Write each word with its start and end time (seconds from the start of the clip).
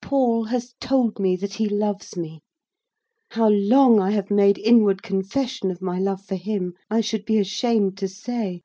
Paul 0.00 0.44
has 0.44 0.72
told 0.80 1.18
me 1.20 1.36
that 1.36 1.52
he 1.56 1.68
loves 1.68 2.16
me. 2.16 2.40
How 3.32 3.48
long 3.50 4.00
I 4.00 4.10
have 4.12 4.30
made 4.30 4.56
inward 4.56 5.02
confession 5.02 5.70
of 5.70 5.82
my 5.82 5.98
love 5.98 6.24
for 6.24 6.36
him, 6.36 6.72
I 6.90 7.02
should 7.02 7.26
be 7.26 7.36
ashamed 7.38 7.98
to 7.98 8.08
say. 8.08 8.62